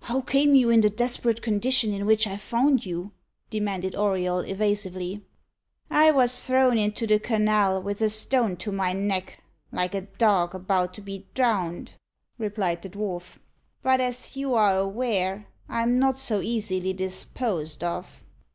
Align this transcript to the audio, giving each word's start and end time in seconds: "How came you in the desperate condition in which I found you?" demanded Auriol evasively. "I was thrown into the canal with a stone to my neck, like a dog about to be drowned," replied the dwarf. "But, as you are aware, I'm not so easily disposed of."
"How 0.00 0.22
came 0.22 0.54
you 0.54 0.70
in 0.70 0.80
the 0.80 0.88
desperate 0.88 1.42
condition 1.42 1.92
in 1.92 2.06
which 2.06 2.26
I 2.26 2.38
found 2.38 2.86
you?" 2.86 3.12
demanded 3.50 3.94
Auriol 3.94 4.38
evasively. 4.40 5.20
"I 5.90 6.10
was 6.12 6.42
thrown 6.42 6.78
into 6.78 7.06
the 7.06 7.18
canal 7.18 7.82
with 7.82 8.00
a 8.00 8.08
stone 8.08 8.56
to 8.56 8.72
my 8.72 8.94
neck, 8.94 9.42
like 9.70 9.94
a 9.94 10.00
dog 10.00 10.54
about 10.54 10.94
to 10.94 11.02
be 11.02 11.26
drowned," 11.34 11.92
replied 12.38 12.80
the 12.80 12.88
dwarf. 12.88 13.36
"But, 13.82 14.00
as 14.00 14.34
you 14.34 14.54
are 14.54 14.78
aware, 14.78 15.46
I'm 15.68 15.98
not 15.98 16.16
so 16.16 16.40
easily 16.40 16.94
disposed 16.94 17.84
of." 17.84 18.24